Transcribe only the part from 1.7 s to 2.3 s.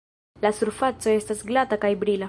kaj brila.